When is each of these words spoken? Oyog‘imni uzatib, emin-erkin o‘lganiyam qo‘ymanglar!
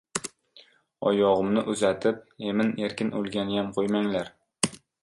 Oyog‘imni 1.11 1.63
uzatib, 1.75 2.25
emin-erkin 2.53 3.17
o‘lganiyam 3.21 3.73
qo‘ymanglar! 3.79 4.35